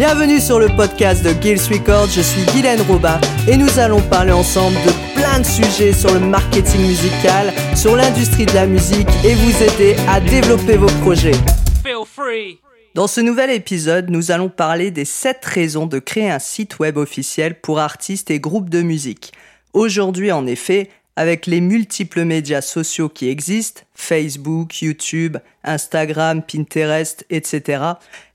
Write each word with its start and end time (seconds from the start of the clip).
Bienvenue 0.00 0.40
sur 0.40 0.58
le 0.58 0.68
podcast 0.68 1.22
de 1.22 1.28
Gills 1.42 1.60
Records, 1.70 2.08
je 2.08 2.22
suis 2.22 2.40
Guylaine 2.54 2.80
Robin 2.88 3.20
et 3.46 3.58
nous 3.58 3.78
allons 3.78 4.00
parler 4.00 4.32
ensemble 4.32 4.76
de 4.76 5.14
plein 5.14 5.40
de 5.40 5.44
sujets 5.44 5.92
sur 5.92 6.14
le 6.14 6.20
marketing 6.20 6.80
musical, 6.86 7.52
sur 7.76 7.96
l'industrie 7.96 8.46
de 8.46 8.54
la 8.54 8.64
musique 8.64 9.10
et 9.26 9.34
vous 9.34 9.62
aider 9.62 9.96
à 10.08 10.18
développer 10.18 10.78
vos 10.78 10.88
projets. 11.02 11.36
Feel 11.84 12.06
free. 12.06 12.60
Dans 12.94 13.08
ce 13.08 13.20
nouvel 13.20 13.50
épisode, 13.50 14.08
nous 14.08 14.30
allons 14.30 14.48
parler 14.48 14.90
des 14.90 15.04
7 15.04 15.44
raisons 15.44 15.84
de 15.84 15.98
créer 15.98 16.30
un 16.30 16.38
site 16.38 16.78
web 16.78 16.96
officiel 16.96 17.60
pour 17.60 17.78
artistes 17.78 18.30
et 18.30 18.40
groupes 18.40 18.70
de 18.70 18.80
musique. 18.80 19.32
Aujourd'hui, 19.74 20.32
en 20.32 20.46
effet, 20.46 20.88
avec 21.20 21.44
les 21.44 21.60
multiples 21.60 22.24
médias 22.24 22.62
sociaux 22.62 23.10
qui 23.10 23.28
existent, 23.28 23.82
Facebook, 23.92 24.80
YouTube, 24.80 25.36
Instagram, 25.64 26.42
Pinterest, 26.42 27.26
etc., 27.28 27.82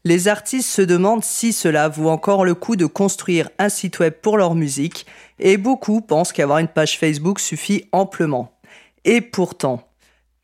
les 0.04 0.27
artistes 0.27 0.69
se 0.69 0.83
demandent 0.83 1.23
si 1.23 1.51
cela 1.51 1.89
vaut 1.89 2.09
encore 2.09 2.45
le 2.45 2.54
coup 2.54 2.75
de 2.75 2.86
construire 2.86 3.50
un 3.57 3.69
site 3.69 3.97
web 3.97 4.13
pour 4.21 4.37
leur 4.37 4.54
musique, 4.54 5.07
et 5.39 5.57
beaucoup 5.57 6.00
pensent 6.00 6.32
qu'avoir 6.32 6.60
une 6.60 6.68
page 6.68 7.00
Facebook 7.00 7.39
suffit 7.39 7.86
amplement. 7.91 8.51
Et 9.04 9.19
pourtant, 9.19 9.89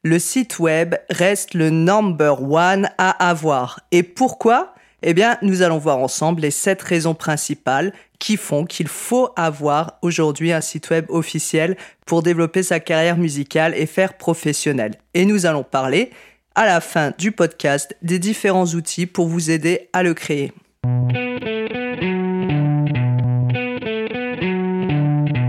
le 0.01 0.17
site 0.17 0.57
web 0.57 0.95
reste 1.11 1.53
le 1.53 1.69
number 1.69 2.41
one 2.41 2.89
à 2.97 3.11
avoir. 3.29 3.81
Et 3.91 4.01
pourquoi? 4.01 4.73
Eh 5.03 5.15
bien, 5.15 5.39
nous 5.41 5.63
allons 5.63 5.79
voir 5.79 5.97
ensemble 5.97 6.41
les 6.41 6.51
7 6.51 6.79
raisons 6.83 7.15
principales 7.15 7.91
qui 8.19 8.37
font 8.37 8.65
qu'il 8.65 8.87
faut 8.87 9.29
avoir 9.35 9.97
aujourd'hui 10.03 10.51
un 10.51 10.61
site 10.61 10.91
web 10.91 11.05
officiel 11.09 11.75
pour 12.05 12.21
développer 12.21 12.61
sa 12.61 12.79
carrière 12.79 13.17
musicale 13.17 13.73
et 13.75 13.87
faire 13.87 14.15
professionnel. 14.15 14.93
Et 15.15 15.25
nous 15.25 15.47
allons 15.47 15.63
parler 15.63 16.11
à 16.53 16.67
la 16.67 16.81
fin 16.81 17.13
du 17.17 17.31
podcast 17.31 17.95
des 18.03 18.19
différents 18.19 18.67
outils 18.67 19.07
pour 19.07 19.25
vous 19.25 19.49
aider 19.49 19.89
à 19.91 20.03
le 20.03 20.13
créer. 20.13 20.53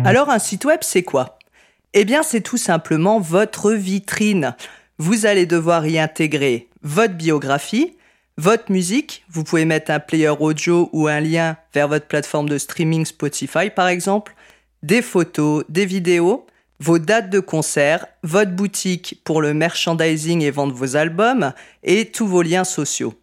Alors 0.07 0.31
un 0.31 0.39
site 0.39 0.65
web, 0.65 0.81
c'est 0.81 1.03
quoi? 1.03 1.39
Eh 1.93 2.07
bien, 2.07 2.23
c'est 2.23 2.41
tout 2.41 2.57
simplement 2.57 3.21
votre 3.21 3.73
vitrine. 3.73 4.55
Vous 4.97 5.27
allez 5.27 5.45
devoir 5.45 5.87
y 5.87 5.99
intégrer 5.99 6.69
votre 6.83 7.15
biographie, 7.15 7.97
votre 8.43 8.73
musique, 8.73 9.25
vous 9.31 9.45
pouvez 9.45 9.65
mettre 9.65 9.93
un 9.93 10.01
player 10.01 10.29
audio 10.41 10.91
ou 10.93 11.07
un 11.07 11.21
lien 11.21 11.57
vers 11.73 11.87
votre 11.87 12.07
plateforme 12.07 12.49
de 12.49 12.59
streaming 12.59 13.05
Spotify 13.05 13.71
par 13.71 13.87
exemple, 13.87 14.35
des 14.83 15.01
photos, 15.01 15.63
des 15.69 15.87
vidéos, 15.87 16.45
vos 16.81 16.99
dates 16.99 17.31
de 17.31 17.39
concert, 17.39 18.05
votre 18.25 18.51
boutique 18.51 19.21
pour 19.23 19.43
le 19.43 19.55
merchandising 19.55 20.43
et 20.43 20.51
vendre 20.51 20.75
vos 20.75 20.97
albums 20.97 21.53
et 21.85 22.07
tous 22.07 22.27
vos 22.27 22.43
liens 22.43 22.65
sociaux. 22.65 23.15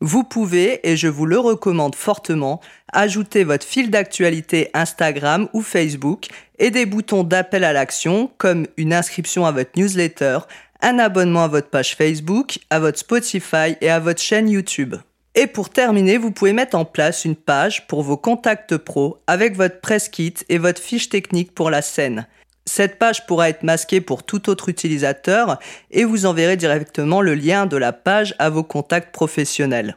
Vous 0.00 0.24
pouvez, 0.24 0.80
et 0.82 0.96
je 0.96 1.06
vous 1.06 1.26
le 1.26 1.38
recommande 1.38 1.94
fortement, 1.94 2.60
ajouter 2.92 3.44
votre 3.44 3.64
fil 3.64 3.88
d'actualité 3.88 4.70
Instagram 4.74 5.48
ou 5.52 5.62
Facebook 5.62 6.26
et 6.58 6.70
des 6.70 6.86
boutons 6.86 7.22
d'appel 7.22 7.62
à 7.62 7.72
l'action 7.72 8.32
comme 8.36 8.66
une 8.76 8.94
inscription 8.94 9.46
à 9.46 9.52
votre 9.52 9.70
newsletter, 9.76 10.38
un 10.82 10.98
abonnement 10.98 11.44
à 11.44 11.48
votre 11.48 11.68
page 11.68 11.96
Facebook, 11.96 12.58
à 12.70 12.78
votre 12.78 12.98
Spotify 12.98 13.76
et 13.80 13.90
à 13.90 14.00
votre 14.00 14.20
chaîne 14.20 14.48
YouTube. 14.48 14.96
Et 15.34 15.46
pour 15.46 15.70
terminer, 15.70 16.18
vous 16.18 16.32
pouvez 16.32 16.52
mettre 16.52 16.76
en 16.76 16.84
place 16.84 17.24
une 17.24 17.36
page 17.36 17.86
pour 17.86 18.02
vos 18.02 18.16
contacts 18.16 18.76
pro 18.76 19.18
avec 19.26 19.56
votre 19.56 19.80
press 19.80 20.08
kit 20.08 20.34
et 20.48 20.58
votre 20.58 20.82
fiche 20.82 21.08
technique 21.08 21.54
pour 21.54 21.70
la 21.70 21.82
scène. 21.82 22.26
Cette 22.66 22.98
page 22.98 23.26
pourra 23.26 23.48
être 23.48 23.62
masquée 23.62 24.00
pour 24.00 24.22
tout 24.22 24.50
autre 24.50 24.68
utilisateur 24.68 25.58
et 25.90 26.04
vous 26.04 26.26
enverrez 26.26 26.56
directement 26.56 27.20
le 27.20 27.34
lien 27.34 27.66
de 27.66 27.76
la 27.76 27.92
page 27.92 28.34
à 28.38 28.50
vos 28.50 28.62
contacts 28.62 29.12
professionnels. 29.12 29.96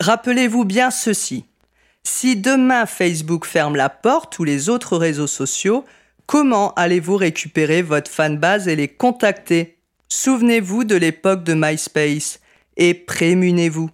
Rappelez-vous 0.00 0.64
bien 0.64 0.90
ceci. 0.90 1.44
Si 2.04 2.36
demain 2.36 2.86
Facebook 2.86 3.46
ferme 3.46 3.76
la 3.76 3.88
porte 3.88 4.38
ou 4.38 4.44
les 4.44 4.68
autres 4.68 4.96
réseaux 4.96 5.28
sociaux, 5.28 5.84
comment 6.26 6.74
allez-vous 6.74 7.16
récupérer 7.16 7.82
votre 7.82 8.10
fanbase 8.10 8.66
et 8.66 8.76
les 8.76 8.88
contacter? 8.88 9.78
Souvenez-vous 10.14 10.84
de 10.84 10.94
l'époque 10.94 11.42
de 11.42 11.54
MySpace 11.54 12.38
et 12.76 12.92
prémunez-vous. 12.92 13.88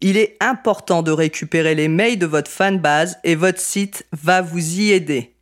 Il 0.00 0.16
est 0.16 0.36
important 0.40 1.04
de 1.04 1.12
récupérer 1.12 1.76
les 1.76 1.86
mails 1.86 2.18
de 2.18 2.26
votre 2.26 2.50
fanbase 2.50 3.16
et 3.22 3.36
votre 3.36 3.60
site 3.60 4.04
va 4.10 4.42
vous 4.42 4.80
y 4.80 4.90
aider. 4.90 5.36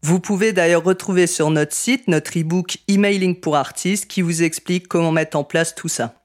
Vous 0.00 0.20
pouvez 0.20 0.54
d'ailleurs 0.54 0.82
retrouver 0.82 1.26
sur 1.26 1.50
notre 1.50 1.74
site 1.74 2.08
notre 2.08 2.40
e-book 2.40 2.78
Emailing 2.88 3.38
pour 3.38 3.56
artistes 3.56 4.06
qui 4.06 4.22
vous 4.22 4.42
explique 4.42 4.88
comment 4.88 5.12
mettre 5.12 5.36
en 5.36 5.44
place 5.44 5.74
tout 5.74 5.86
ça. 5.86 6.21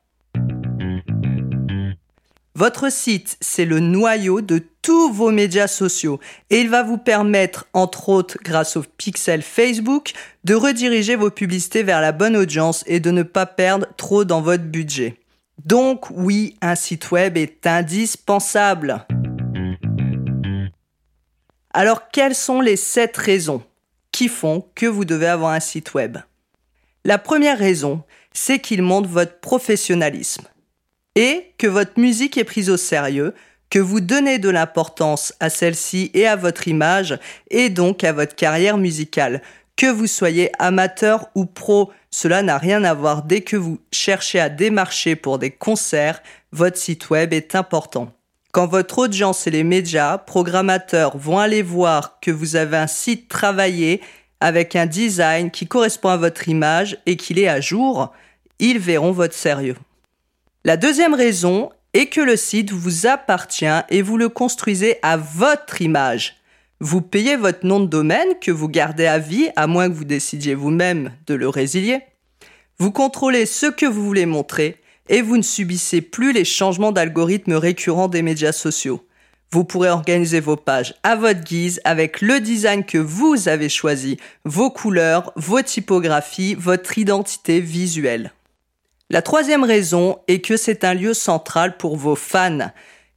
Votre 2.57 2.91
site, 2.91 3.37
c'est 3.39 3.65
le 3.65 3.79
noyau 3.79 4.41
de 4.41 4.57
tous 4.81 5.13
vos 5.13 5.29
médias 5.29 5.67
sociaux 5.67 6.19
et 6.49 6.59
il 6.59 6.71
va 6.71 6.81
vous 6.81 6.97
permettre, 6.97 7.67
entre 7.73 8.09
autres 8.09 8.39
grâce 8.43 8.77
au 8.77 8.81
pixel 8.81 9.43
Facebook, 9.43 10.13
de 10.43 10.55
rediriger 10.55 11.15
vos 11.15 11.29
publicités 11.29 11.83
vers 11.83 12.01
la 12.01 12.11
bonne 12.11 12.35
audience 12.35 12.83
et 12.87 12.99
de 12.99 13.11
ne 13.11 13.21
pas 13.21 13.45
perdre 13.45 13.85
trop 13.95 14.25
dans 14.25 14.41
votre 14.41 14.63
budget. 14.63 15.19
Donc 15.65 16.09
oui, 16.09 16.57
un 16.61 16.73
site 16.73 17.11
web 17.11 17.37
est 17.37 17.67
indispensable. 17.67 19.05
Alors 21.75 22.09
quelles 22.09 22.33
sont 22.33 22.59
les 22.59 22.75
7 22.75 23.15
raisons 23.17 23.61
qui 24.11 24.27
font 24.27 24.65
que 24.73 24.87
vous 24.87 25.05
devez 25.05 25.27
avoir 25.27 25.51
un 25.51 25.59
site 25.59 25.93
web? 25.93 26.17
La 27.05 27.19
première 27.19 27.59
raison, 27.59 28.01
c'est 28.33 28.57
qu'il 28.57 28.81
montre 28.81 29.09
votre 29.09 29.39
professionnalisme 29.41 30.47
et 31.17 31.51
que 31.57 31.65
votre 31.65 31.99
musique 31.99 32.37
est 32.37 32.43
prise 32.43 32.69
au 32.69 32.77
sérieux, 32.77 33.33
que 33.71 33.79
vous 33.79 34.01
donnez 34.01 34.37
de 34.37 34.49
l'importance 34.49 35.33
à 35.39 35.49
celle-ci 35.49 36.11
et 36.13 36.27
à 36.27 36.35
votre 36.35 36.67
image 36.67 37.17
et 37.49 37.69
donc 37.69 38.03
à 38.03 38.13
votre 38.13 38.35
carrière 38.35 38.77
musicale. 38.77 39.41
Que 39.75 39.87
vous 39.87 40.05
soyez 40.05 40.51
amateur 40.59 41.27
ou 41.33 41.45
pro, 41.45 41.91
cela 42.11 42.43
n'a 42.43 42.59
rien 42.59 42.83
à 42.83 42.93
voir. 42.93 43.23
Dès 43.23 43.41
que 43.41 43.57
vous 43.57 43.79
cherchez 43.91 44.39
à 44.39 44.49
démarcher 44.49 45.15
pour 45.15 45.39
des 45.39 45.49
concerts, 45.49 46.21
votre 46.51 46.77
site 46.77 47.09
web 47.09 47.33
est 47.33 47.55
important. 47.55 48.13
Quand 48.51 48.67
votre 48.67 48.99
audience 48.99 49.47
et 49.47 49.51
les 49.51 49.63
médias, 49.63 50.19
programmateurs 50.19 51.17
vont 51.17 51.39
aller 51.39 51.63
voir 51.63 52.19
que 52.19 52.31
vous 52.31 52.55
avez 52.55 52.77
un 52.77 52.87
site 52.87 53.27
travaillé 53.27 54.01
avec 54.39 54.75
un 54.75 54.85
design 54.85 55.49
qui 55.49 55.65
correspond 55.65 56.09
à 56.09 56.17
votre 56.17 56.47
image 56.47 56.99
et 57.07 57.17
qu'il 57.17 57.39
est 57.39 57.47
à 57.47 57.59
jour, 57.59 58.13
ils 58.59 58.77
verront 58.77 59.11
votre 59.11 59.33
sérieux. 59.33 59.75
La 60.67 60.75
deuxième 60.75 61.13
raison 61.13 61.69
est 61.93 62.07
que 62.07 62.19
le 62.19 62.35
site 62.35 62.73
vous 62.73 63.07
appartient 63.07 63.65
et 63.87 64.01
vous 64.01 64.17
le 64.17 64.27
construisez 64.27 64.97
à 65.01 65.15
votre 65.15 65.81
image. 65.81 66.41
Vous 66.81 66.99
payez 66.99 67.37
votre 67.37 67.65
nom 67.65 67.79
de 67.79 67.85
domaine 67.85 68.37
que 68.41 68.51
vous 68.51 68.67
gardez 68.67 69.05
à 69.05 69.17
vie 69.17 69.47
à 69.55 69.65
moins 69.65 69.87
que 69.87 69.93
vous 69.93 70.03
décidiez 70.03 70.55
vous-même 70.55 71.13
de 71.25 71.35
le 71.35 71.47
résilier. 71.47 72.01
Vous 72.79 72.91
contrôlez 72.91 73.45
ce 73.45 73.67
que 73.67 73.85
vous 73.85 74.03
voulez 74.03 74.25
montrer 74.25 74.75
et 75.07 75.21
vous 75.21 75.37
ne 75.37 75.41
subissez 75.41 76.01
plus 76.01 76.33
les 76.33 76.43
changements 76.43 76.91
d'algorithmes 76.91 77.53
récurrents 77.53 78.09
des 78.09 78.21
médias 78.21 78.51
sociaux. 78.51 79.07
Vous 79.51 79.63
pourrez 79.63 79.89
organiser 79.89 80.41
vos 80.41 80.57
pages 80.57 80.95
à 81.01 81.15
votre 81.15 81.45
guise 81.45 81.79
avec 81.85 82.19
le 82.19 82.41
design 82.41 82.83
que 82.83 82.97
vous 82.97 83.47
avez 83.47 83.69
choisi, 83.69 84.17
vos 84.43 84.69
couleurs, 84.69 85.31
vos 85.37 85.61
typographies, 85.61 86.55
votre 86.55 86.97
identité 86.97 87.61
visuelle. 87.61 88.33
La 89.09 89.21
troisième 89.21 89.63
raison 89.63 90.19
est 90.27 90.41
que 90.41 90.57
c'est 90.57 90.83
un 90.83 90.93
lieu 90.93 91.13
central 91.13 91.77
pour 91.77 91.95
vos 91.95 92.17
fans. 92.17 92.71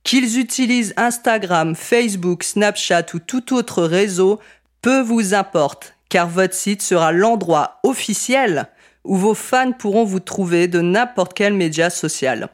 Qu'ils 0.05 0.39
utilisent 0.39 0.95
Instagram, 0.97 1.75
Facebook, 1.75 2.45
Snapchat 2.45 3.07
ou 3.13 3.19
tout 3.19 3.53
autre 3.55 3.83
réseau, 3.83 4.39
peu 4.83 5.01
vous 5.01 5.35
importe, 5.35 5.97
car 6.09 6.29
votre 6.29 6.55
site 6.55 6.81
sera 6.81 7.11
l'endroit 7.11 7.81
officiel 7.83 8.69
où 9.03 9.17
vos 9.17 9.35
fans 9.35 9.73
pourront 9.73 10.05
vous 10.05 10.21
trouver 10.21 10.69
de 10.69 10.81
n'importe 10.81 11.35
quel 11.35 11.55
média 11.55 11.91
social. 11.91 12.51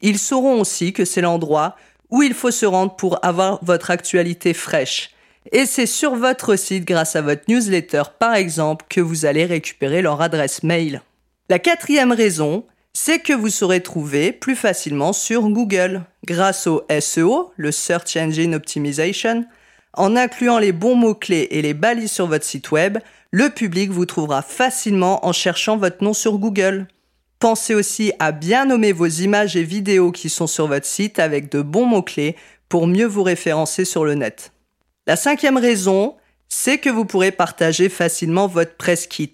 Ils 0.00 0.18
sauront 0.18 0.60
aussi 0.60 0.92
que 0.92 1.04
c'est 1.04 1.20
l'endroit 1.20 1.76
où 2.10 2.22
il 2.24 2.34
faut 2.34 2.50
se 2.50 2.66
rendre 2.66 2.96
pour 2.96 3.24
avoir 3.24 3.64
votre 3.64 3.92
actualité 3.92 4.52
fraîche. 4.52 5.10
Et 5.52 5.66
c'est 5.66 5.86
sur 5.86 6.16
votre 6.16 6.56
site, 6.56 6.84
grâce 6.84 7.14
à 7.14 7.22
votre 7.22 7.44
newsletter 7.46 8.02
par 8.18 8.34
exemple, 8.34 8.86
que 8.88 9.00
vous 9.00 9.26
allez 9.26 9.44
récupérer 9.44 10.02
leur 10.02 10.20
adresse 10.20 10.64
mail. 10.64 11.02
La 11.50 11.58
quatrième 11.58 12.12
raison, 12.12 12.64
c'est 12.94 13.18
que 13.18 13.34
vous 13.34 13.50
saurez 13.50 13.82
trouver 13.82 14.32
plus 14.32 14.56
facilement 14.56 15.12
sur 15.12 15.42
Google 15.50 16.02
grâce 16.26 16.66
au 16.66 16.86
SEO, 17.00 17.52
le 17.56 17.70
Search 17.70 18.16
Engine 18.16 18.54
Optimization. 18.54 19.44
En 19.92 20.16
incluant 20.16 20.58
les 20.58 20.72
bons 20.72 20.94
mots-clés 20.94 21.48
et 21.50 21.60
les 21.60 21.74
balises 21.74 22.12
sur 22.12 22.26
votre 22.28 22.46
site 22.46 22.70
web, 22.70 22.96
le 23.30 23.50
public 23.50 23.90
vous 23.90 24.06
trouvera 24.06 24.40
facilement 24.40 25.26
en 25.26 25.32
cherchant 25.32 25.76
votre 25.76 26.02
nom 26.02 26.14
sur 26.14 26.38
Google. 26.38 26.88
Pensez 27.40 27.74
aussi 27.74 28.14
à 28.20 28.32
bien 28.32 28.64
nommer 28.64 28.92
vos 28.92 29.06
images 29.06 29.54
et 29.54 29.64
vidéos 29.64 30.12
qui 30.12 30.30
sont 30.30 30.46
sur 30.46 30.66
votre 30.66 30.86
site 30.86 31.18
avec 31.18 31.52
de 31.52 31.60
bons 31.60 31.84
mots-clés 31.84 32.36
pour 32.70 32.86
mieux 32.86 33.06
vous 33.06 33.22
référencer 33.22 33.84
sur 33.84 34.06
le 34.06 34.14
net. 34.14 34.52
La 35.06 35.16
cinquième 35.16 35.58
raison, 35.58 36.16
c'est 36.48 36.78
que 36.78 36.88
vous 36.88 37.04
pourrez 37.04 37.32
partager 37.32 37.90
facilement 37.90 38.46
votre 38.46 38.76
press 38.76 39.06
kit. 39.06 39.32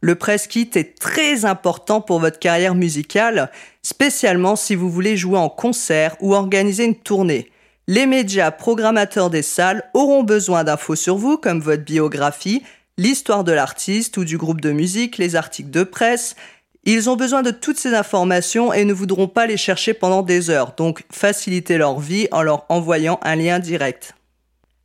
Le 0.00 0.14
press 0.14 0.46
kit 0.46 0.70
est 0.74 0.98
très 0.98 1.44
important 1.44 2.00
pour 2.00 2.20
votre 2.20 2.38
carrière 2.38 2.76
musicale, 2.76 3.50
spécialement 3.82 4.54
si 4.54 4.76
vous 4.76 4.90
voulez 4.90 5.16
jouer 5.16 5.38
en 5.38 5.48
concert 5.48 6.16
ou 6.20 6.34
organiser 6.34 6.84
une 6.84 6.94
tournée. 6.94 7.50
les 7.88 8.04
médias 8.04 8.50
programmateurs 8.50 9.30
des 9.30 9.42
salles 9.42 9.82
auront 9.94 10.22
besoin 10.22 10.62
d'infos 10.62 10.94
sur 10.94 11.16
vous 11.16 11.38
comme 11.38 11.60
votre 11.60 11.84
biographie, 11.84 12.62
l'histoire 12.98 13.44
de 13.44 13.52
l'artiste 13.52 14.18
ou 14.18 14.24
du 14.24 14.36
groupe 14.36 14.60
de 14.60 14.72
musique, 14.72 15.16
les 15.16 15.36
articles 15.36 15.70
de 15.70 15.84
presse. 15.84 16.36
Ils 16.84 17.08
ont 17.08 17.16
besoin 17.16 17.42
de 17.42 17.50
toutes 17.50 17.78
ces 17.78 17.94
informations 17.94 18.74
et 18.74 18.84
ne 18.84 18.92
voudront 18.92 19.26
pas 19.26 19.46
les 19.46 19.56
chercher 19.56 19.94
pendant 19.94 20.22
des 20.22 20.50
heures, 20.50 20.74
donc 20.76 21.02
facilitez 21.10 21.78
leur 21.78 21.98
vie 21.98 22.28
en 22.30 22.42
leur 22.42 22.66
envoyant 22.68 23.18
un 23.22 23.36
lien 23.36 23.58
direct. 23.58 24.14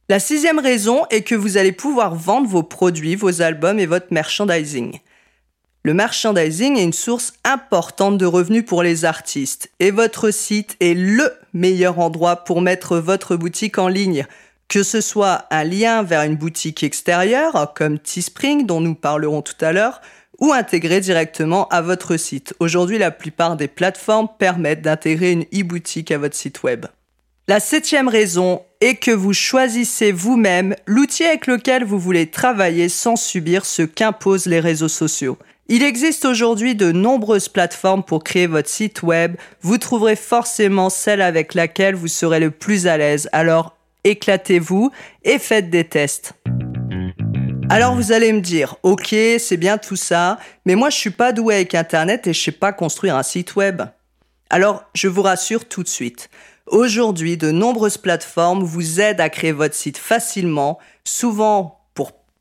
La 0.10 0.20
sixième 0.20 0.60
raison 0.60 1.06
est 1.12 1.22
que 1.22 1.34
vous 1.34 1.56
allez 1.56 1.72
pouvoir 1.72 2.14
vendre 2.14 2.50
vos 2.50 2.62
produits, 2.62 3.16
vos 3.16 3.42
albums 3.42 3.80
et 3.80 3.86
votre 3.86 4.08
merchandising. 4.12 5.00
Le 5.84 5.94
merchandising 5.94 6.78
est 6.78 6.84
une 6.84 6.92
source 6.92 7.34
importante 7.46 8.18
de 8.18 8.26
revenus 8.26 8.66
pour 8.66 8.84
les 8.84 9.06
artistes 9.06 9.72
et 9.80 9.92
votre 9.92 10.32
site 10.32 10.76
est 10.82 10.94
le 10.94 11.32
meilleur 11.54 12.00
endroit 12.00 12.44
pour 12.44 12.60
mettre 12.60 12.98
votre 12.98 13.38
boutique 13.38 13.78
en 13.78 13.88
ligne. 13.88 14.26
Que 14.68 14.84
ce 14.84 15.00
soit 15.00 15.46
un 15.52 15.64
lien 15.64 16.04
vers 16.04 16.24
une 16.24 16.36
boutique 16.36 16.84
extérieure 16.84 17.72
comme 17.74 17.98
Teespring 17.98 18.66
dont 18.66 18.82
nous 18.82 18.96
parlerons 18.96 19.42
tout 19.42 19.54
à 19.62 19.72
l'heure 19.72 20.02
ou 20.38 20.52
intégrer 20.52 21.00
directement 21.00 21.70
à 21.70 21.82
votre 21.82 22.18
site. 22.18 22.54
Aujourd'hui, 22.60 22.98
la 22.98 23.12
plupart 23.12 23.56
des 23.56 23.70
plateformes 23.70 24.28
permettent 24.38 24.82
d'intégrer 24.82 25.32
une 25.32 25.46
e-boutique 25.54 26.12
à 26.12 26.18
votre 26.18 26.36
site 26.36 26.64
web. 26.64 26.88
La 27.50 27.60
septième 27.60 28.08
raison 28.08 28.62
est 28.80 28.96
que 28.96 29.12
vous 29.12 29.34
choisissez 29.34 30.14
vous-même 30.14 30.78
l'outil 30.86 31.26
avec 31.26 31.46
lequel 31.46 31.84
vous 31.84 32.00
voulez 32.00 32.28
travailler 32.28 32.88
sans 32.88 33.18
subir 33.18 33.66
ce 33.66 33.82
qu'imposent 33.82 34.46
les 34.46 34.62
réseaux 34.62 34.88
sociaux. 34.88 35.38
Il 35.68 35.84
existe 35.84 36.24
aujourd'hui 36.24 36.74
de 36.74 36.94
nombreuses 36.94 37.50
plateformes 37.50 38.04
pour 38.04 38.24
créer 38.24 38.48
votre 38.48 38.70
site 38.70 39.04
web. 39.04 39.36
Vous 39.60 39.78
trouverez 39.78 40.16
forcément 40.16 40.90
celle 40.90 41.22
avec 41.22 41.54
laquelle 41.54 41.96
vous 41.96 42.08
serez 42.08 42.40
le 42.40 42.50
plus 42.50 42.88
à 42.88 42.96
l'aise. 42.96 43.28
Alors 43.34 43.76
éclatez-vous 44.06 44.92
et 45.26 45.38
faites 45.38 45.70
des 45.70 45.84
tests. 45.84 46.36
Alors 47.70 47.94
vous 47.94 48.14
allez 48.14 48.32
me 48.32 48.40
dire, 48.40 48.78
ok, 48.84 49.14
c'est 49.38 49.58
bien 49.58 49.78
tout 49.78 49.98
ça, 49.98 50.40
mais 50.66 50.76
moi 50.76 50.90
je 50.90 50.96
suis 50.96 51.10
pas 51.10 51.34
doué 51.34 51.56
avec 51.56 51.76
Internet 51.76 52.26
et 52.26 52.34
je 52.34 52.42
sais 52.42 52.52
pas 52.52 52.72
construire 52.72 53.18
un 53.18 53.24
site 53.24 53.58
web. 53.58 53.82
Alors 54.50 54.86
je 54.94 55.10
vous 55.10 55.24
rassure 55.24 55.66
tout 55.66 55.84
de 55.84 55.90
suite. 55.90 56.30
Aujourd'hui, 56.68 57.38
de 57.38 57.52
nombreuses 57.52 57.98
plateformes 57.98 58.64
vous 58.64 59.02
aident 59.02 59.22
à 59.22 59.30
créer 59.30 59.52
votre 59.52 59.76
site 59.76 59.98
facilement, 59.98 60.80
souvent 61.04 61.80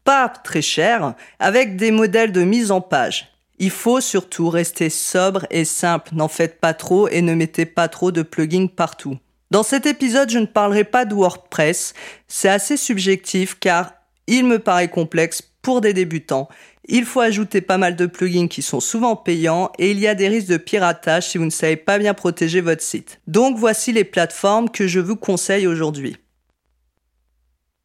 pas 0.04 0.28
très 0.28 0.62
cher, 0.62 1.14
avec 1.38 1.76
des 1.76 1.90
modèles 1.90 2.32
de 2.32 2.42
mise 2.42 2.70
en 2.70 2.80
page. 2.80 3.32
Il 3.58 3.70
faut 3.70 4.00
surtout 4.00 4.48
rester 4.48 4.90
sobre 4.90 5.46
et 5.50 5.64
simple, 5.64 6.10
n'en 6.14 6.28
faites 6.28 6.60
pas 6.60 6.74
trop 6.74 7.08
et 7.08 7.22
ne 7.22 7.34
mettez 7.34 7.66
pas 7.66 7.88
trop 7.88 8.10
de 8.10 8.22
plugins 8.22 8.66
partout. 8.66 9.19
Dans 9.50 9.62
cet 9.62 9.86
épisode, 9.86 10.30
je 10.30 10.38
ne 10.38 10.46
parlerai 10.46 10.84
pas 10.84 11.04
de 11.04 11.14
WordPress, 11.14 11.94
c'est 12.26 12.48
assez 12.48 12.76
subjectif 12.76 13.58
car 13.60 13.92
il 14.26 14.44
me 14.44 14.58
paraît 14.58 14.88
complexe 14.88 15.42
pour 15.62 15.80
des 15.80 15.92
débutants. 15.92 16.48
Il 16.84 17.05
faut 17.05 17.20
ajouter 17.20 17.61
pas 17.61 17.79
mal 17.79 17.94
de 17.94 18.06
plugins 18.06 18.49
qui 18.49 18.61
sont 18.61 18.81
souvent 18.81 19.14
payants 19.14 19.70
et 19.79 19.93
il 19.93 20.00
y 20.00 20.08
a 20.08 20.17
des 20.17 20.29
risques 20.29 20.49
de 20.49 20.56
piratage 20.56 21.29
si 21.29 21.38
vous 21.38 21.44
ne 21.44 21.50
savez 21.50 21.76
pas 21.76 21.99
bien 21.99 22.12
protéger 22.12 22.61
votre 22.61 22.82
site. 22.82 23.20
Donc 23.29 23.56
voici 23.56 23.93
les 23.93 24.05
plateformes 24.05 24.69
que 24.69 24.88
je 24.88 24.99
vous 24.99 25.17
conseille 25.17 25.67
aujourd'hui. 25.67 26.17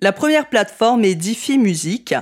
La 0.02 0.12
première 0.12 0.50
plateforme 0.50 1.06
est 1.06 1.16
Diffy 1.16 1.58
Music. 1.58 2.16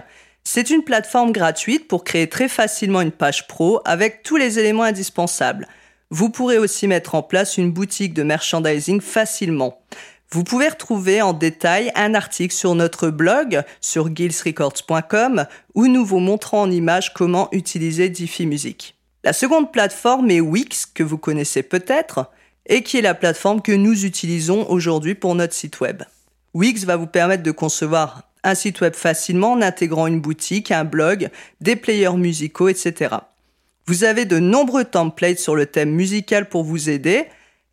C'est 0.44 0.70
une 0.70 0.84
plateforme 0.84 1.32
gratuite 1.32 1.88
pour 1.88 2.04
créer 2.04 2.28
très 2.30 2.50
facilement 2.50 3.02
une 3.02 3.12
page 3.12 3.48
pro 3.48 3.82
avec 3.86 4.22
tous 4.24 4.36
les 4.36 4.60
éléments 4.60 4.84
indispensables. 4.84 5.68
Vous 6.12 6.30
pourrez 6.30 6.58
aussi 6.58 6.88
mettre 6.88 7.16
en 7.16 7.24
place 7.24 7.58
une 7.58 7.72
boutique 7.72 8.14
de 8.14 8.24
merchandising 8.24 9.02
facilement. 9.02 9.82
Vous 10.32 10.44
pouvez 10.44 10.70
retrouver 10.70 11.22
en 11.22 11.34
détail 11.34 11.92
un 11.96 12.14
article 12.14 12.54
sur 12.54 12.76
notre 12.76 13.10
blog 13.10 13.64
sur 13.80 14.10
guilsrecords.com 14.10 15.46
où 15.76 15.88
nous 15.88 16.06
vous 16.06 16.20
montrons 16.20 16.62
en 16.62 16.72
image 16.72 17.14
comment 17.14 17.48
utiliser 17.52 18.10
Diffy 18.10 18.46
Music. 18.46 18.96
La 19.24 19.34
seconde 19.34 19.72
plateforme 19.72 20.30
est 20.32 20.42
Wix 20.42 20.86
que 20.86 21.04
vous 21.04 21.18
connaissez 21.18 21.64
peut-être 21.64 22.30
et 22.68 22.84
qui 22.84 22.98
est 22.98 23.02
la 23.02 23.14
plateforme 23.14 23.62
que 23.62 23.72
nous 23.72 24.06
utilisons 24.06 24.70
aujourd'hui 24.70 25.16
pour 25.16 25.36
notre 25.36 25.54
site 25.54 25.80
web. 25.80 26.04
Wix 26.54 26.86
va 26.86 26.96
vous 26.96 27.08
permettre 27.08 27.44
de 27.44 27.52
concevoir 27.52 28.24
un 28.44 28.56
site 28.56 28.82
web 28.82 28.94
facilement 28.94 29.54
en 29.54 29.62
intégrant 29.62 30.08
une 30.08 30.22
boutique, 30.22 30.72
un 30.72 30.86
blog, 30.86 31.30
des 31.62 31.76
players 31.76 32.18
musicaux, 32.18 32.70
etc. 32.70 33.16
Vous 33.88 34.04
avez 34.04 34.26
de 34.26 34.40
nombreux 34.40 34.86
templates 34.86 35.40
sur 35.40 35.56
le 35.56 35.66
thème 35.66 35.92
musical 35.92 36.50
pour 36.50 36.64
vous 36.64 36.90
aider 36.90 37.26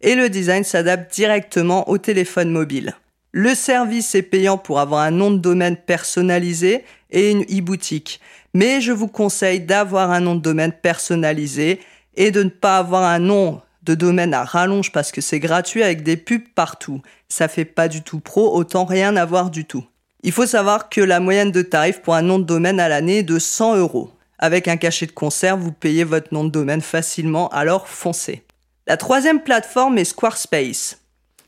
et 0.03 0.15
le 0.15 0.29
design 0.29 0.65
s'adapte 0.65 1.15
directement 1.15 1.89
au 1.89 1.99
téléphone 1.99 2.51
mobile. 2.51 2.95
Le 3.31 3.55
service 3.55 4.15
est 4.15 4.23
payant 4.23 4.59
pour 4.59 4.79
avoir 4.79 5.03
un 5.03 5.11
nom 5.11 5.31
de 5.31 5.39
domaine 5.39 5.77
personnalisé 5.77 6.85
et 7.11 7.31
une 7.31 7.45
e-boutique. 7.45 8.21
Mais 8.53 8.83
je 8.83 8.93
vous 8.93 9.09
conseille 9.09 9.61
d'avoir 9.61 10.11
un 10.11 10.21
nom 10.21 10.35
de 10.35 10.43
domaine 10.43 10.73
personnalisé 10.73 11.81
et 12.17 12.31
de 12.31 12.43
ne 12.43 12.51
pas 12.51 12.77
avoir 12.77 13.05
un 13.05 13.19
nom 13.19 13.63
de 13.85 13.95
domaine 13.95 14.35
à 14.35 14.45
rallonge 14.45 14.93
parce 14.93 15.13
que 15.13 15.21
c'est 15.21 15.41
gratuit 15.41 15.83
avec 15.83 16.03
des 16.03 16.17
pubs 16.17 16.49
partout. 16.55 17.01
Ça 17.29 17.49
fait 17.49 17.65
pas 17.65 17.89
du 17.89 18.03
tout 18.03 18.21
pro, 18.21 18.55
autant 18.55 18.85
rien 18.85 19.17
avoir 19.17 19.51
du 19.51 19.65
tout. 19.65 19.85
Il 20.23 20.33
faut 20.33 20.47
savoir 20.47 20.89
que 20.89 21.01
la 21.01 21.19
moyenne 21.19 21.51
de 21.51 21.63
tarif 21.63 22.01
pour 22.01 22.15
un 22.15 22.23
nom 22.23 22.39
de 22.39 22.45
domaine 22.45 22.81
à 22.81 22.89
l'année 22.89 23.19
est 23.19 23.23
de 23.23 23.39
100 23.39 23.77
euros. 23.77 24.11
Avec 24.39 24.69
un 24.69 24.77
cachet 24.77 25.07
de 25.07 25.13
conserve, 25.13 25.61
vous 25.61 25.73
payez 25.73 26.05
votre 26.05 26.35
nom 26.35 26.45
de 26.45 26.51
domaine 26.51 26.81
facilement, 26.81 27.49
alors 27.49 27.89
foncez. 27.89 28.43
La 28.89 28.97
troisième 28.97 29.41
plateforme 29.41 29.97
est 29.99 30.05
Squarespace. 30.05 30.99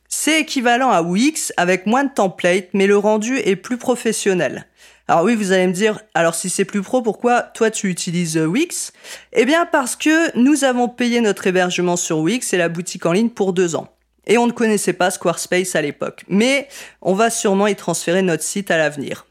C'est 0.08 0.42
équivalent 0.42 0.90
à 0.90 1.02
Wix 1.02 1.52
avec 1.56 1.84
moins 1.84 2.04
de 2.04 2.12
templates, 2.14 2.68
mais 2.74 2.86
le 2.86 2.96
rendu 2.96 3.38
est 3.38 3.56
plus 3.56 3.76
professionnel. 3.76 4.66
Alors 5.08 5.24
oui, 5.24 5.34
vous 5.34 5.50
allez 5.50 5.66
me 5.66 5.72
dire, 5.72 5.98
alors 6.14 6.36
si 6.36 6.48
c'est 6.48 6.64
plus 6.64 6.80
pro, 6.80 7.02
pourquoi 7.02 7.42
toi 7.42 7.72
tu 7.72 7.90
utilises 7.90 8.36
euh, 8.36 8.46
Wix? 8.46 8.92
Eh 9.32 9.44
bien 9.46 9.66
parce 9.66 9.96
que 9.96 10.36
nous 10.38 10.62
avons 10.62 10.88
payé 10.88 11.20
notre 11.20 11.48
hébergement 11.48 11.96
sur 11.96 12.18
Wix 12.18 12.52
et 12.52 12.56
la 12.56 12.68
boutique 12.68 13.04
en 13.04 13.12
ligne 13.12 13.30
pour 13.30 13.52
deux 13.52 13.74
ans. 13.74 13.88
Et 14.28 14.38
on 14.38 14.46
ne 14.46 14.52
connaissait 14.52 14.92
pas 14.92 15.10
Squarespace 15.10 15.74
à 15.74 15.82
l'époque. 15.82 16.24
Mais 16.28 16.68
on 17.02 17.14
va 17.14 17.30
sûrement 17.30 17.66
y 17.66 17.74
transférer 17.74 18.22
notre 18.22 18.44
site 18.44 18.70
à 18.70 18.78
l'avenir. 18.78 19.26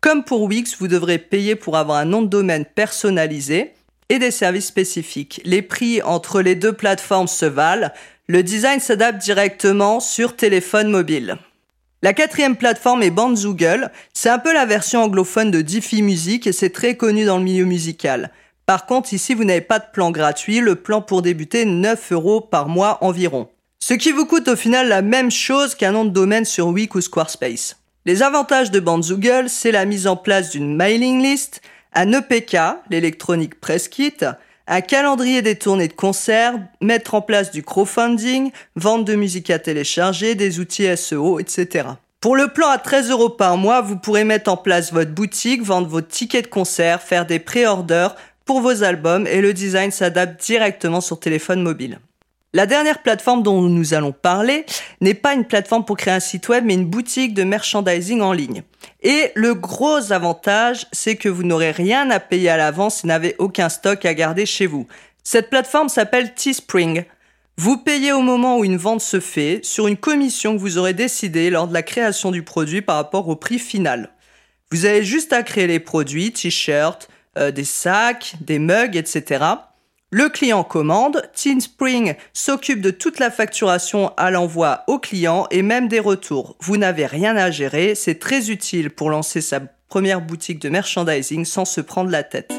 Comme 0.00 0.24
pour 0.24 0.42
Wix, 0.44 0.76
vous 0.78 0.88
devrez 0.88 1.18
payer 1.18 1.54
pour 1.54 1.76
avoir 1.76 1.98
un 1.98 2.06
nom 2.06 2.22
de 2.22 2.28
domaine 2.28 2.64
personnalisé 2.64 3.74
et 4.12 4.18
des 4.18 4.30
services 4.30 4.66
spécifiques. 4.66 5.40
Les 5.46 5.62
prix 5.62 6.02
entre 6.02 6.42
les 6.42 6.54
deux 6.54 6.74
plateformes 6.74 7.28
se 7.28 7.46
valent. 7.46 7.90
Le 8.26 8.42
design 8.42 8.78
s'adapte 8.78 9.22
directement 9.22 10.00
sur 10.00 10.36
téléphone 10.36 10.90
mobile. 10.90 11.38
La 12.02 12.12
quatrième 12.12 12.56
plateforme 12.56 13.02
est 13.02 13.10
Bandzoogle. 13.10 13.90
C'est 14.12 14.28
un 14.28 14.38
peu 14.38 14.52
la 14.52 14.66
version 14.66 15.02
anglophone 15.02 15.50
de 15.50 15.62
Diffy 15.62 16.02
Music 16.02 16.46
et 16.46 16.52
c'est 16.52 16.68
très 16.68 16.98
connu 16.98 17.24
dans 17.24 17.38
le 17.38 17.44
milieu 17.44 17.64
musical. 17.64 18.30
Par 18.66 18.84
contre, 18.84 19.14
ici, 19.14 19.32
vous 19.32 19.44
n'avez 19.44 19.62
pas 19.62 19.78
de 19.78 19.86
plan 19.90 20.10
gratuit. 20.10 20.60
Le 20.60 20.74
plan 20.74 21.00
pour 21.00 21.22
débuter, 21.22 21.64
9 21.64 22.12
euros 22.12 22.42
par 22.42 22.68
mois 22.68 22.98
environ. 23.00 23.48
Ce 23.80 23.94
qui 23.94 24.12
vous 24.12 24.26
coûte 24.26 24.48
au 24.48 24.56
final 24.56 24.88
la 24.88 25.00
même 25.00 25.30
chose 25.30 25.74
qu'un 25.74 25.92
nom 25.92 26.04
de 26.04 26.10
domaine 26.10 26.44
sur 26.44 26.66
Wix 26.66 26.94
ou 26.94 27.00
Squarespace. 27.00 27.78
Les 28.04 28.22
avantages 28.22 28.70
de 28.70 28.78
Bandzoogle, 28.78 29.48
c'est 29.48 29.72
la 29.72 29.86
mise 29.86 30.06
en 30.06 30.16
place 30.16 30.50
d'une 30.50 30.76
mailing 30.76 31.22
list, 31.22 31.62
un 31.94 32.12
EPK, 32.12 32.56
l'électronique 32.90 33.60
press 33.60 33.88
kit, 33.88 34.14
un 34.66 34.80
calendrier 34.80 35.42
des 35.42 35.56
tournées 35.56 35.88
de 35.88 35.92
concerts, 35.92 36.54
mettre 36.80 37.14
en 37.14 37.22
place 37.22 37.50
du 37.50 37.62
crowdfunding, 37.62 38.52
vente 38.76 39.04
de 39.04 39.14
musique 39.14 39.50
à 39.50 39.58
télécharger, 39.58 40.34
des 40.34 40.60
outils 40.60 40.96
SEO, 40.96 41.40
etc. 41.40 41.88
Pour 42.20 42.36
le 42.36 42.48
plan 42.48 42.68
à 42.68 42.78
13 42.78 43.10
euros 43.10 43.30
par 43.30 43.56
mois, 43.56 43.80
vous 43.80 43.96
pourrez 43.96 44.24
mettre 44.24 44.50
en 44.50 44.56
place 44.56 44.92
votre 44.92 45.10
boutique, 45.10 45.62
vendre 45.62 45.88
vos 45.88 46.00
tickets 46.00 46.44
de 46.44 46.50
concert, 46.50 47.02
faire 47.02 47.26
des 47.26 47.40
pré-orders 47.40 48.14
pour 48.44 48.60
vos 48.60 48.84
albums 48.84 49.26
et 49.26 49.40
le 49.40 49.52
design 49.52 49.90
s'adapte 49.90 50.44
directement 50.44 51.00
sur 51.00 51.18
téléphone 51.18 51.62
mobile. 51.62 51.98
La 52.54 52.66
dernière 52.66 53.00
plateforme 53.00 53.42
dont 53.42 53.62
nous 53.62 53.94
allons 53.94 54.12
parler 54.12 54.66
n'est 55.00 55.14
pas 55.14 55.32
une 55.32 55.46
plateforme 55.46 55.86
pour 55.86 55.96
créer 55.96 56.12
un 56.12 56.20
site 56.20 56.50
web, 56.50 56.64
mais 56.66 56.74
une 56.74 56.84
boutique 56.84 57.32
de 57.32 57.44
merchandising 57.44 58.20
en 58.20 58.34
ligne. 58.34 58.62
Et 59.02 59.32
le 59.34 59.54
gros 59.54 60.12
avantage, 60.12 60.86
c'est 60.92 61.16
que 61.16 61.30
vous 61.30 61.44
n'aurez 61.44 61.70
rien 61.70 62.10
à 62.10 62.20
payer 62.20 62.50
à 62.50 62.58
l'avance 62.58 63.04
et 63.04 63.06
n'avez 63.06 63.36
aucun 63.38 63.70
stock 63.70 64.04
à 64.04 64.12
garder 64.12 64.44
chez 64.44 64.66
vous. 64.66 64.86
Cette 65.24 65.48
plateforme 65.48 65.88
s'appelle 65.88 66.34
Teespring. 66.34 67.04
Vous 67.56 67.78
payez 67.78 68.12
au 68.12 68.20
moment 68.20 68.58
où 68.58 68.64
une 68.64 68.76
vente 68.76 69.00
se 69.00 69.20
fait 69.20 69.60
sur 69.62 69.88
une 69.88 69.96
commission 69.96 70.54
que 70.54 70.60
vous 70.60 70.76
aurez 70.76 70.94
décidée 70.94 71.48
lors 71.48 71.68
de 71.68 71.74
la 71.74 71.82
création 71.82 72.30
du 72.30 72.42
produit 72.42 72.82
par 72.82 72.96
rapport 72.96 73.28
au 73.28 73.36
prix 73.36 73.58
final. 73.58 74.10
Vous 74.70 74.84
avez 74.84 75.04
juste 75.04 75.32
à 75.32 75.42
créer 75.42 75.66
les 75.66 75.80
produits, 75.80 76.32
t-shirts, 76.32 77.08
euh, 77.38 77.50
des 77.50 77.64
sacs, 77.64 78.34
des 78.42 78.58
mugs, 78.58 78.96
etc. 78.96 79.44
Le 80.14 80.28
client 80.28 80.62
commande, 80.62 81.22
Teespring 81.32 82.16
s'occupe 82.34 82.82
de 82.82 82.90
toute 82.90 83.18
la 83.18 83.30
facturation 83.30 84.12
à 84.18 84.30
l'envoi 84.30 84.84
au 84.86 84.98
client 84.98 85.46
et 85.50 85.62
même 85.62 85.88
des 85.88 86.00
retours. 86.00 86.54
Vous 86.60 86.76
n'avez 86.76 87.06
rien 87.06 87.34
à 87.34 87.50
gérer, 87.50 87.94
c'est 87.94 88.18
très 88.18 88.50
utile 88.50 88.90
pour 88.90 89.08
lancer 89.08 89.40
sa 89.40 89.60
première 89.88 90.20
boutique 90.20 90.58
de 90.58 90.68
merchandising 90.68 91.46
sans 91.46 91.64
se 91.64 91.80
prendre 91.80 92.10
la 92.10 92.24
tête. 92.24 92.52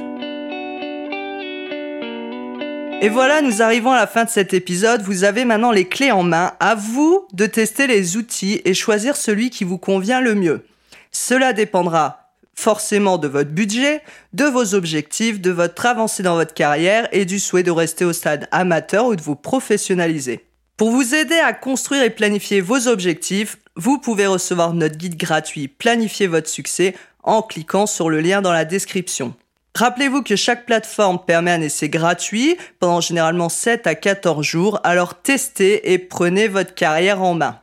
Et 3.03 3.09
voilà, 3.09 3.43
nous 3.43 3.61
arrivons 3.61 3.91
à 3.91 3.97
la 3.97 4.07
fin 4.07 4.23
de 4.23 4.31
cet 4.31 4.55
épisode. 4.55 5.03
Vous 5.03 5.23
avez 5.23 5.45
maintenant 5.45 5.71
les 5.71 5.87
clés 5.87 6.11
en 6.11 6.23
main. 6.23 6.53
À 6.59 6.73
vous 6.73 7.27
de 7.33 7.45
tester 7.45 7.85
les 7.85 8.17
outils 8.17 8.63
et 8.65 8.73
choisir 8.73 9.15
celui 9.15 9.51
qui 9.51 9.63
vous 9.63 9.77
convient 9.77 10.21
le 10.21 10.33
mieux. 10.33 10.65
Cela 11.11 11.53
dépendra 11.53 12.22
forcément 12.55 13.17
de 13.17 13.27
votre 13.27 13.51
budget, 13.51 14.01
de 14.33 14.45
vos 14.45 14.75
objectifs, 14.75 15.41
de 15.41 15.51
votre 15.51 15.85
avancée 15.85 16.23
dans 16.23 16.35
votre 16.35 16.53
carrière 16.53 17.07
et 17.11 17.25
du 17.25 17.39
souhait 17.39 17.63
de 17.63 17.71
rester 17.71 18.05
au 18.05 18.13
stade 18.13 18.47
amateur 18.51 19.05
ou 19.05 19.15
de 19.15 19.21
vous 19.21 19.35
professionnaliser. 19.35 20.45
Pour 20.77 20.91
vous 20.91 21.13
aider 21.13 21.37
à 21.37 21.53
construire 21.53 22.03
et 22.03 22.09
planifier 22.09 22.61
vos 22.61 22.87
objectifs, 22.87 23.57
vous 23.75 23.99
pouvez 23.99 24.27
recevoir 24.27 24.73
notre 24.73 24.97
guide 24.97 25.17
gratuit 25.17 25.67
Planifier 25.67 26.27
votre 26.27 26.49
succès 26.49 26.95
en 27.23 27.41
cliquant 27.41 27.85
sur 27.85 28.09
le 28.09 28.19
lien 28.21 28.41
dans 28.41 28.51
la 28.51 28.65
description. 28.65 29.33
Rappelez-vous 29.75 30.21
que 30.21 30.35
chaque 30.35 30.65
plateforme 30.65 31.19
permet 31.25 31.51
un 31.51 31.61
essai 31.61 31.89
gratuit 31.89 32.57
pendant 32.79 33.01
généralement 33.01 33.49
7 33.49 33.87
à 33.87 33.95
14 33.95 34.45
jours, 34.45 34.79
alors 34.83 35.21
testez 35.21 35.93
et 35.93 35.97
prenez 35.97 36.47
votre 36.47 36.75
carrière 36.75 37.23
en 37.23 37.33
main. 37.33 37.62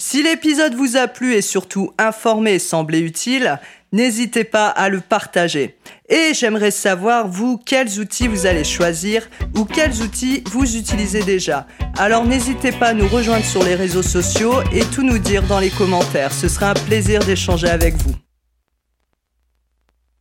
Si 0.00 0.22
l'épisode 0.22 0.74
vous 0.74 0.96
a 0.96 1.08
plu 1.08 1.34
et 1.34 1.42
surtout 1.42 1.92
informé 1.98 2.52
et 2.54 2.58
semblé 2.60 3.00
utile, 3.00 3.58
n'hésitez 3.92 4.44
pas 4.44 4.68
à 4.68 4.88
le 4.88 5.00
partager. 5.00 5.76
Et 6.08 6.34
j'aimerais 6.34 6.70
savoir, 6.70 7.26
vous, 7.26 7.58
quels 7.58 7.98
outils 7.98 8.28
vous 8.28 8.46
allez 8.46 8.62
choisir 8.62 9.28
ou 9.56 9.64
quels 9.64 10.00
outils 10.00 10.44
vous 10.46 10.76
utilisez 10.76 11.22
déjà. 11.24 11.66
Alors 11.98 12.24
n'hésitez 12.24 12.70
pas 12.70 12.88
à 12.88 12.94
nous 12.94 13.08
rejoindre 13.08 13.44
sur 13.44 13.64
les 13.64 13.74
réseaux 13.74 14.04
sociaux 14.04 14.62
et 14.72 14.84
tout 14.84 15.02
nous 15.02 15.18
dire 15.18 15.42
dans 15.42 15.58
les 15.58 15.70
commentaires. 15.70 16.32
Ce 16.32 16.48
sera 16.48 16.70
un 16.70 16.74
plaisir 16.74 17.24
d'échanger 17.24 17.68
avec 17.68 17.94
vous. 17.96 18.14